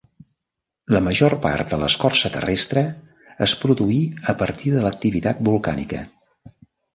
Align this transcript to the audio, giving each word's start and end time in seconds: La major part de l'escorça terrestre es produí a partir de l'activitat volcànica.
La 0.93 1.01
major 1.07 1.35
part 1.43 1.73
de 1.73 1.77
l'escorça 1.81 2.31
terrestre 2.37 2.83
es 3.47 3.53
produí 3.65 3.99
a 4.35 4.37
partir 4.41 4.73
de 4.79 4.83
l'activitat 4.87 5.45
volcànica. 5.51 6.03